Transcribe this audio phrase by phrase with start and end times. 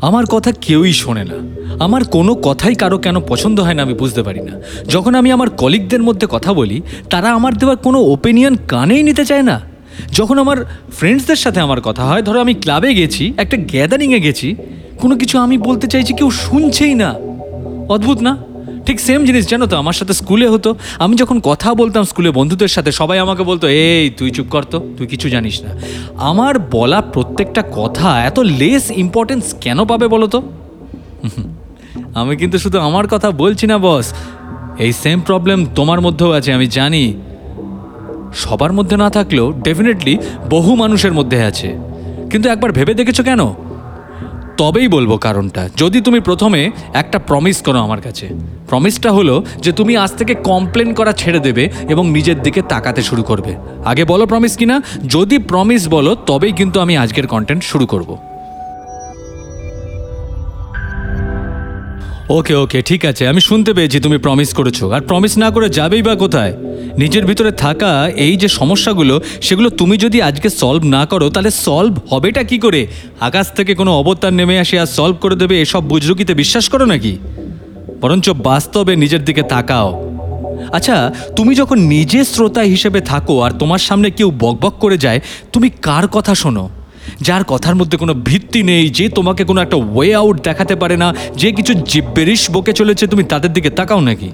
[0.00, 1.34] আমার কথা কেউই শোনে না।
[1.84, 4.52] আমার কোনো কথাই কারও কেন পছন্দ হয় না আমি বুঝতে পারি না।
[4.88, 9.42] যখন আমি আমার কলিগদের মধ্যে কথা বলি, তারা আমার দেওয়ার কোনো ওপিনিয়ন কানেই নিতে চায়
[9.42, 9.60] না।
[10.12, 10.56] যখন আমার
[10.92, 14.56] ফ্রেন্ডসদের সাথে আমার কথা হয়, ধরো আমি ক্লাবে গেছি, একটা গ্যাদারিংয়ে গেছি,
[14.98, 17.14] কোনো কিছু আমি বলতে চাইছি কেউ শুনছেই না।
[17.88, 18.36] অদ্ভুত না?
[18.88, 19.76] ঠিক সেম জিনিস, জানো তো?
[19.76, 24.10] আমার সাথে স্কুলে হতো। আমি যখন কথা বলতাম স্কুলে বন্ধুদের সাথে, সবাই আমাকে বলতো, এই,
[24.10, 25.70] তুই চুপ কর তো, তুই কিছু জানিস না।
[26.16, 30.42] আমার বলা প্রত্যেকটা কথা এত লেস ইম্পর্টেন্স কেন পাবে বলো তো?
[32.14, 34.14] আমি কিন্তু শুধু আমার কথা বলছি না বস
[34.78, 37.14] এই সেম প্রবলেম তোমার মধ্যেও আছে, আমি জানি।
[38.34, 40.18] সবার মধ্যে না থাকলেও ডেফিনেটলি
[40.50, 41.76] বহু মানুষের মধ্যে আছে।
[42.30, 43.67] কিন্তু একবার ভেবে দেখেছ কেন?
[44.58, 48.28] তবেই বলব কারণটা। যদি তুমি প্রথমে একটা প্রমিস করো আমার কাছে
[48.68, 53.22] প্রমিসটা হলো যে তুমি আজ থেকে কমপ্লেন করা ছেড়ে দেবে এবং নিজের দিকে তাকাতে শুরু
[53.22, 58.16] করবে। আগে বলো প্রমিস কিনা, যদি প্রমিস বলো, তবেই কিন্তু আমি আজকের কন্টেন্ট শুরু করব।
[62.28, 66.02] ওকে ওকে ঠিক আছে। আমি শুনতে পেয়েছি, তুমি প্রমিস করেছ। আর প্রমিস না করে যাবেই
[66.02, 66.52] বা কোথায়?
[66.98, 71.98] নিজের ভিতরে থাকা এই যে সমস্যাগুলো, সেগুলো তুমি যদি আজকে সলভ না করো, তাহলে সলভ
[72.10, 72.86] হবেটা কি করে?
[73.20, 77.18] আকাশ থেকে কোনো অবতার নেমে আসে আর সলভ করে দেবে এসব বুজরুকিতে বিশ্বাস করো নাকি?
[78.00, 79.88] বরঞ্চ বাস্তবে নিজের দিকে তাকাও।
[80.72, 85.20] আচ্ছা তুমি যখন নিজে শ্রোতা হিসেবে থাকো আর তোমার সামনে কেউ বকবক করে যায়,
[85.52, 86.68] তুমি কার কথা শোনো?
[87.26, 91.08] যার কথার মধ্যে কোনো ভিত্তি নেই, যে তোমাকে কোনো একটা ওয়ে আউট দেখাতে পারে না,
[91.40, 94.30] যে কিছু জিব্বেরিশ বকে চলেছে, তুমি তাদের দিকে তাকাও নাকি?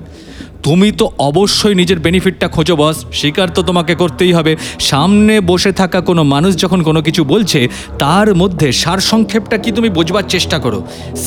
[0.67, 4.53] তুমি তো অবশ্যই নিজের বেনিফিটটা খোঁজো বস স্বীকার তো তোমাকে করতেই হবে।
[4.91, 7.61] সামনে বসে থাকা কোনো মানুষ যখন কোনো কিছু বলছে,
[7.99, 10.79] তার মধ্যে সারসংক্ষেপটা কি তুমি বোঝবার চেষ্টা করো?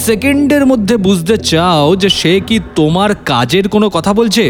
[0.06, 4.44] সেকেন্ডের মধ্যে বুঝতে চাও যে সে কি তোমার কাজের কোনো কথা বলছে?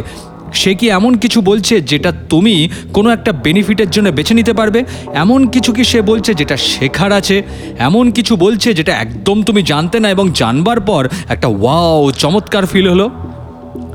[0.54, 4.84] সে কি এমন কিছু বলছে যেটা তুমি কোনো একটা বেনিফিটের জন্য বেছে নিতে পারবে?
[5.14, 7.44] এমন কিছু কি সে বলছে যেটা শেখার আছে?
[7.80, 12.88] এমন কিছু বলছে যেটা একদম তুমি জানতে না এবং জানবার পর একটা ওয়াও চমৎকার ফিল
[12.90, 13.10] হলো।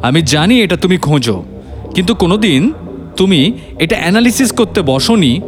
[0.02, 1.44] আমি জানি এটা তুমি খোঁজো,
[1.94, 2.72] কিন্তু কোনোদিন
[3.16, 5.40] তুমি এটা অ্যানালিসিস করতে বসনি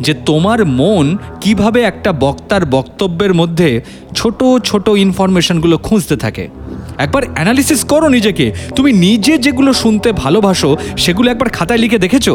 [0.00, 3.80] যে তোমার মন কীভাবে একটা বক্তার বক্তব্যের মধ্যে
[4.14, 6.48] ছোট ছোট ইনফরমেশনগুলো খুঁজতে থাকে।
[6.98, 12.30] একবার অ্যানালিসিস করো নিজেকে। তুমি নিজে যেগুলো শুনতে ভালোবাসো, সেগুলো একবার খাতায় লিখে দেখেছ?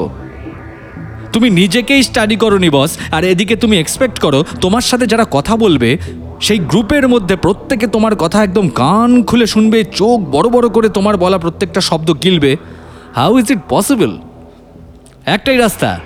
[1.34, 5.56] তুমি নিজেকেই স্টাডি করো নি বস আর এদিকে তুমি এক্সপেক্ট করো, তোমার সাথে যারা কথা
[5.56, 5.98] বলবে,
[6.42, 11.18] সেই গ্রুপের মধ্যে প্রত্যেকে তোমার কথা একদম কান খুলে শুনবে, চোখ বড় বড় করে তোমার
[11.18, 12.56] বলা প্রত্যেকটা শব্দ গিলবে।
[13.16, 14.18] হাউ ইজ ইট পসিবল
[15.26, 16.00] একটাই রাস্তা।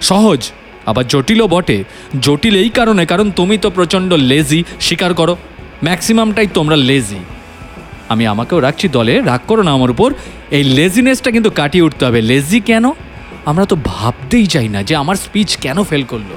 [0.00, 0.50] সহজ,
[0.86, 1.84] আবার জটিলও বটে।
[2.22, 5.36] জটিল এই কারণে, কারণ তুমি তো প্রচণ্ড লেজি স্বীকার করো।
[5.82, 7.16] ম্যাক্সিমামটাই তোমরা লেজি
[8.08, 10.14] আমি আমাকেও রাখছি দলে, রাগ করো না আমার উপর।
[10.50, 12.92] এই লেজিনেসটা কিন্তু কাটিয়ে উঠতে হবে। লেজি কেন?
[13.46, 16.30] আমরা তো ভাবতেই চাই না যে আমার স্পিচ কেন ফেল করল।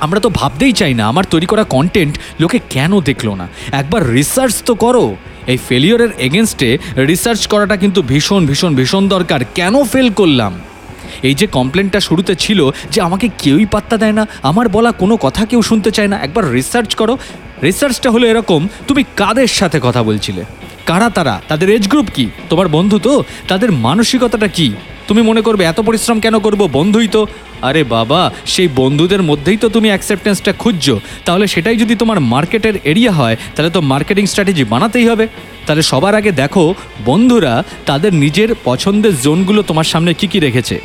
[0.00, 4.62] আমরা তো ভাবতেই চাই না আমার তৈরি করা কন্টেন্ট লোকে কেন দেখল না। একবার রিসার্চ
[4.62, 10.60] তো করো। এই ফেলিওরের এগেনস্টে রিসার্চ করাটা কিন্তু ভীষণ ভীষণ ভীষণ দরকার। কেন ফেল করলাম?
[11.22, 15.46] এই যে কমপ্লেনটা শুরুতে ছিল যে আমাকে কেউই পাত্তা দেয় না, আমার বলা কোনো কথা
[15.46, 17.18] কেউ শুনতে চায় না, একবার রিসার্চ করো।
[17.62, 20.44] রিসার্চটা হলো এরকম, তুমি কাদের সাথে কথা বলছিলে?
[20.86, 21.42] কারা তারা?
[21.48, 22.26] তাদের এজ গ্রুপ কি?
[22.48, 23.24] তোমার বন্ধু তো?
[23.48, 24.72] তাদের মানসিকতাটা কি?
[25.08, 26.68] তুমি মনে করবে, এত পরিশ্রম কেন করব?
[26.72, 27.26] বন্ধুই তো।
[27.62, 33.12] আরে বাবা, সেই বন্ধুদের মধ্যেই তো তুমি অ্যাকসেপ্টেন্সটা খুঁজছো। তাহলে সেটাই যদি তোমার মার্কেটের এরিয়া
[33.12, 35.28] হয়, তাহলে তো মার্কেটিং স্ট্র্যাটেজি বানাতেই হবে।
[35.66, 40.80] তাহলে সবার আগে দেখো, বন্ধুরা তাদের নিজের পছন্দের জোনগুলো তোমার সামনে কী কী রেখেছে?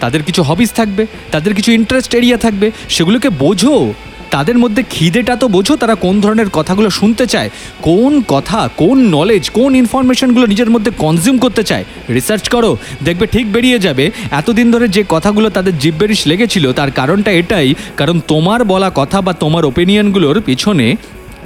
[0.00, 3.92] তাদের কিছু হবিস থাকবে, তাদের কিছু ইন্টারেস্ট এরিয়া থাকবে, সেগুলোকে বোঝো।
[4.30, 7.50] তাদের মধ্যে খিদেটা তো বোঝো তারা কোন ধরনের কথাগুলো শুনতে চায়,
[7.82, 13.52] কোন কথা, কোন নলেজ কোন ইনফরমেশনগুলো নিজের মধ্যে কনজিউম করতে চায়। রিসার্চ করো, দেখবে ঠিক
[13.52, 18.90] বেরিয়ে যাবে। এতদিন ধরে যে কথাগুলো তাদের জিব্বেরিশ লেগেছিল, তার কারণটা এটাই, কারণ তোমার বলা
[18.94, 20.96] কথা বা তোমার ওপিনিয়নগুলোর পিছনে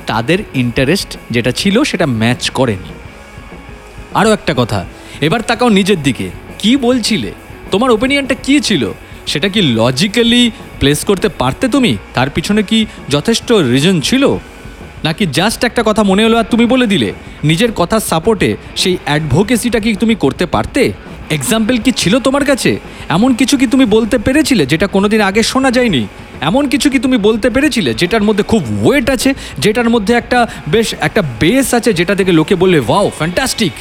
[0.07, 2.91] তাদের ইন্টারেস্ট যেটা ছিল সেটা ম্যাচ করেনি।
[4.15, 4.85] আরও একটা কথা,
[5.21, 7.33] এবার তাকাও নিজের দিকে। কি বলছিলে?
[7.71, 8.93] তোমার ওপিনিয়নটা কি ছিল?
[9.27, 11.97] সেটা কি লজিক্যালি প্লেস করতে পারতে তুমি?
[12.15, 14.37] তার পিছনে কি যথেষ্ট রিজন ছিল?
[15.05, 17.13] নাকি জাস্ট একটা কথা মনে হলো আর তুমি বলে দিলে?
[17.45, 20.93] নিজের কথার সাপোর্টে সেই অ্যাডভোকেসিটা কি তুমি করতে পারতে?
[21.31, 22.79] এক্সাম্পল কি ছিল তোমার কাছে?
[23.09, 26.07] এমন কিছু কি তুমি বলতে পেরেছিলে যেটা কোনোদিন আগে শোনা যায়নি?
[26.41, 30.95] এমন কিছু কি তুমি বলতে পেরেছিলে যেটার মধ্যে খুব ওয়েট আছে, যেটার মধ্যে একটা বেশ
[31.01, 33.73] একটা বেস আছে, যেটা থেকে লোকে বললে ওয়াও ফ্যান্টাস্টিক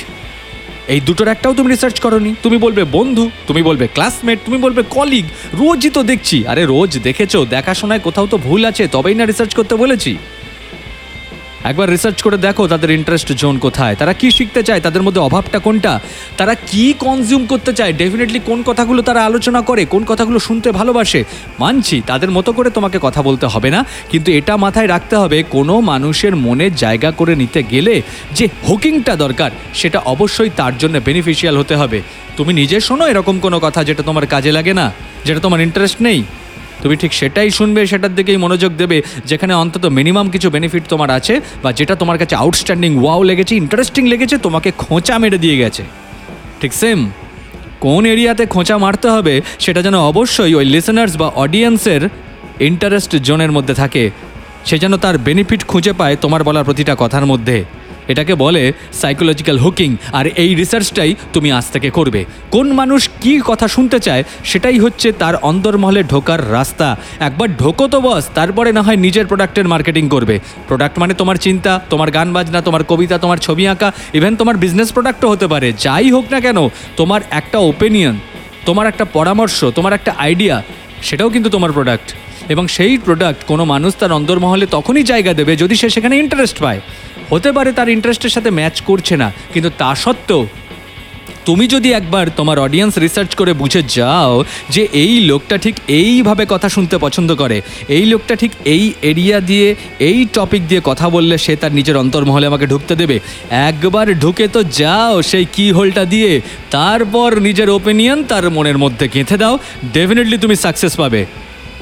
[0.94, 5.26] এই দুটোর একটাও তুমি রিসার্চ করনি। তুমি বলবে বন্ধু, তুমি বলবে ক্লাসমেট তুমি বলবে কলিগ
[5.54, 9.76] রোজই তো দেখছি। আরে রোজ দেখেছ, দেখাশোনায় কোথাও তো ভুল আছে, তবেই না রিসার্চ করতে
[9.76, 10.12] বলেছি।
[11.64, 15.60] একবার রিসার্চ করে দেখো তাদের ইন্টারেস্ট জোন কোথায়। তারা কি শিখতে চায়, তাদের মধ্যে অভাবটা
[15.60, 15.94] কোনটা,
[16.38, 21.24] তারা কি কনজিউম করতে চায় ডেফিনেটলি কোন কথাগুলো তারা আলোচনা করে, কোন কথাগুলো শুনতে ভালোবাসে,
[21.60, 25.76] মানছি, তাদের মতো করে তোমাকে কথা বলতে হবে না, কিন্তু এটা মাথায় রাখতে হবে, কোনো
[25.82, 28.02] মানুষের মনে জায়গা করে নিতে গেলে
[28.32, 32.02] যে হুকিংটা দরকার, সেটা অবশ্যই তার জন্য বেনিফিশিয়াল হতে হবে।
[32.38, 34.92] তুমি নিজে শোনো এরকম কোনো কথা যেটা তোমার কাজে লাগে না,
[35.26, 36.24] যেটা তোমার ইন্টারেস্ট নেই।
[36.82, 41.34] তুমি ঠিক সেটাই শুনবে, সেটার দিকেই মনোযোগ দেবে, যেখানে অন্তত মিনিমাম কিছু বেনিফিট তোমার আছে
[41.64, 45.84] বা যেটা তোমার কাছে আউটস্ট্যান্ডিং ওয়াও লেগেছে ইন্টারেস্টিং লেগেছে, তোমাকে খোঁচা মেরে দিয়ে গেছে।
[46.62, 47.00] ঠিক সেম
[47.86, 52.02] কোন এরিয়াতে খোঁচা মারতে হবে, সেটা যেন অবশ্যই ওই লিসেনার্স বা অডিয়েন্সের
[52.70, 54.04] ইন্টারেস্ট জোনের মধ্যে থাকে।
[54.66, 57.58] সে যেন তার বেনিফিট খুঁজে পায় তোমার বলার প্রতিটা কথার মধ্যে।
[58.12, 58.64] এটাকে বলে
[59.02, 62.22] সাইকোলজিক্যাল হুকিং আর এই রিসার্চটাই তুমি আজ থেকে করবে।
[62.56, 66.88] কোন মানুষ কি কথা শুনতে চায়, সেটাই হচ্ছে তার অন্তর্মহলে ঢোকার রাস্তা।
[67.28, 70.36] একবার ঢোকো তো বস তারপরে না হয় নিজের প্রোডাক্টের মার্কেটিং করবে।
[70.70, 74.90] প্রোডাক্ট মানে তোমার চিন্তা, তোমার গান বাজনা, তোমার কবিতা, তোমার ছবি আঁকা ইভেন তোমার বিজনেস
[74.96, 76.58] প্রোডাক্টও হতে পারে। যাই হোক না কেন,
[77.00, 78.16] তোমার একটা ওপিনিয়ন
[78.68, 80.56] তোমার একটা পরামর্শ, তোমার একটা আইডিয়া
[81.08, 82.10] সেটাও কিন্তু তোমার প্রোডাক্ট
[82.54, 86.80] এবং সেই প্রোডাক্ট কোনো মানুষ তার অন্দরমহলে তখনই জায়গা দেবে যদি সে সেখানে ইন্টারেস্ট পায়।
[87.32, 90.44] হতে পারে তার ইন্টারেস্টের সাথে ম্যাচ করছে না, কিন্তু তা সত্ত্বেও
[91.48, 94.34] তুমি যদি একবার তোমার অডিয়েন্স রিসার্চ করে বুঝে যাও
[94.76, 97.58] যে এই লোকটা ঠিক এইভাবে কথা শুনতে পছন্দ করে,
[97.98, 99.68] এই লোকটা ঠিক এই এরিয়া দিয়ে,
[100.10, 103.18] এই টপিক দিয়ে কথা বললে সে তার নিজের অন্তর্মহলে আমাকে ঢুকতে দেবে।
[103.70, 106.32] একবার ঢুকে তো যাও সেই কি হোলটা দিয়ে,
[106.78, 109.56] তারপর নিজের ওপিনিয়ন তার মনের মধ্যে গেঁথে দাও
[109.96, 111.22] ডেফিনেটলি তুমি সাকসেস পাবে।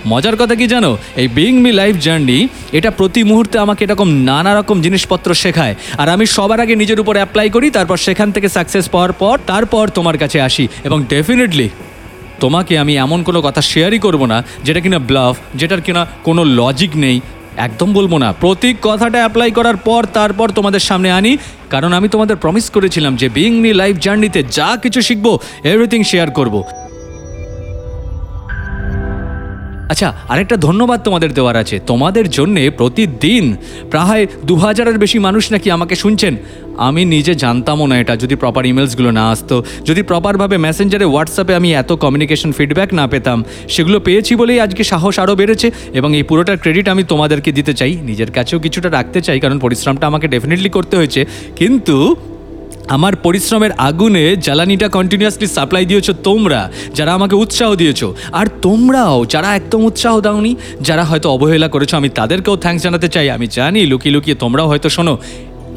[0.07, 0.97] মজার কথা কি জানো?
[1.15, 6.09] এই বিং মি লাইফ জার্নি এটা প্রতি মুহূর্তে আমাকে এরকম নানা রকম জিনিসপত্র শেখায়। আর
[6.09, 10.17] আমি সবার আগে নিজের উপর অ্যাপ্লাই করি, তারপর সেখান থেকে সাকসেস পাওয়ার পর, তারপর তোমার
[10.17, 11.69] কাছে আসি। এবং ডেফিনেটলি
[12.39, 16.89] তোমাকে আমি এমন কোনো কথা শেয়ারই করব না, যেটা কিনা ব্লাফ যেটার কিনা কোনো লজিক
[16.95, 17.21] নেই।
[17.57, 21.37] একদম বলব না। প্রতি কথাটা অ্যাপ্লাই করার পর, তারপর তোমাদের সামনে আনি।
[21.69, 26.31] কারণ আমি তোমাদের প্রমিস করেছিলাম যে বিং মি লাইফ জার্নিতে যা কিছু শিখব এভরিথিং শেয়ার
[26.31, 26.63] করব।
[29.91, 33.45] আচ্ছা আরেকটা ধন্যবাদ তোমাদের দেওয়ার আছে। তোমাদের জন্যে প্রতিদিন
[33.91, 36.35] প্রায় দু হাজারের বেশি মানুষ নাকি আমাকে শুনছেন।
[36.87, 39.55] আমি নিজে জানতামও না এটা, যদি প্রপার ইমেলসগুলো না আসতো।
[39.85, 43.37] যদি প্রপারভাবে মেসেঞ্জারে হোয়াটসঅ্যাপে আমি এত কমিউনিকেশন ফিডব্যাক না পেতাম,
[43.73, 47.93] সেগুলো পেয়েছি বলেই আজকে সাহস আরও বেড়েছে এবং এই পুরোটার ক্রেডিট আমি তোমাদেরকে দিতে চাই।
[48.09, 51.21] নিজের কাছেও কিছুটা রাখতে চাই, কারণ পরিশ্রমটা আমাকে ডেফিনেটলি করতে হয়েছে।
[51.55, 52.15] কিন্তু
[52.89, 59.55] আমার পরিশ্রমের আগুনে জ্বালানিটা কন্টিনিউয়াসলি সাপ্লাই দিয়েছ তোমরা, যারা আমাকে উৎসাহ দিয়েছ। আর তোমরাও, যারা
[59.55, 64.13] একদম উৎসাহ দাওনি, যারা হয়তো অবহেলা করেছ, আমি তাদেরকেও থ্যাংকস জানাতে চাই। আমি জানি, লুকিয়ে
[64.13, 65.17] লুকিয়ে তোমরাও হয়তো শোনো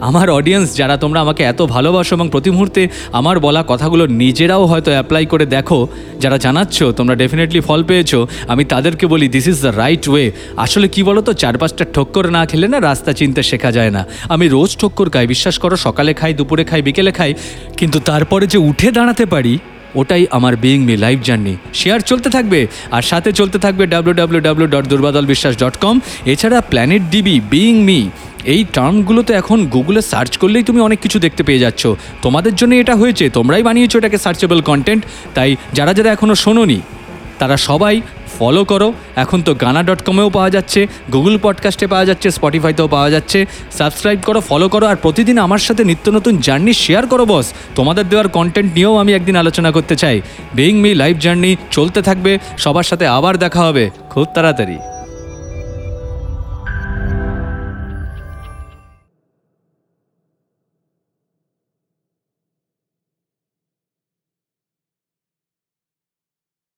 [0.09, 2.83] আমার অডিয়েন্স যারা তোমরা আমাকে এত ভালোবাসো এবং প্রতি মুহূর্তে
[3.19, 5.79] আমার বলা কথাগুলো নিজেরাও হয়তো অ্যাপ্লাই করে দেখো,
[6.23, 8.13] যারা জানাচ্ছ, তোমরা ডেফিনেটলি ফল পেয়েছ।
[8.53, 10.25] আমি তাদেরকে বলি this is the right way
[10.65, 14.03] আসলে কি বলো তো চার পাঁচটা ঠক্কর না খেলে না রাস্তা চিনতে শেখা যায় না।
[14.35, 17.33] আমি রোজ ঠক্কর খাই, বিশ্বাস করো, সকালে খাই, দুপুরে খাই, বিকেলে খাই,
[17.79, 19.55] কিন্তু তারপরে যে উঠে দাঁড়াতে পারি,
[20.01, 22.61] ওটাই আমার being me life journey share চলতে থাকবে,
[22.97, 25.97] আর সাথে চলতে থাকবে W W W dot Durbadal Biswas dot com
[26.33, 28.01] এছাড়া প্ল্যানেট ডিবি বিং মি
[28.45, 31.83] এই টার্মগুলোতে এখন গুগলে সার্চ করলেই তুমি অনেক কিছু দেখতে পেয়ে যাচ্ছ।
[32.23, 35.03] তোমাদের জন্য এটা হয়েছে, তোমরাই বানিয়েছো এটাকে সার্চেবল কন্টেন্ট
[35.35, 36.81] তাই যারা যারা এখনও শোনোনি,
[37.39, 38.01] তারা সবাই
[38.39, 43.11] ফলো করো। এখন তো গানা ডট কমেও পাওয়া যাচ্ছে গুগল পডকাস্টে পাওয়া যাচ্ছে স্পটিফাইতেও পাওয়া
[43.11, 43.47] যাচ্ছে।
[43.79, 48.09] সাবস্ক্রাইব করো ফলো করো, আর প্রতিদিন আমার সাথে নিত্য নতুন জার্নি শেয়ার করো বস তোমাদের
[48.09, 50.21] দেওয়ার কন্টেন্ট নিয়েও আমি একদিন আলোচনা করতে চাই।
[50.55, 54.79] বিং মি লাইফ জার্নি চলতে থাকবে, সবার সাথে আবার দেখা হবে। খুব তাড়াতাড়ি।